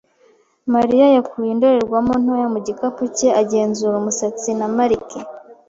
Mariya 0.73 1.05
yakuye 1.15 1.49
indorerwamo 1.51 2.13
ntoya 2.21 2.47
mu 2.53 2.59
gikapu 2.67 3.03
cye, 3.17 3.29
agenzura 3.41 3.95
umusatsi 3.97 4.49
na 4.59 4.67
marike. 4.75 5.19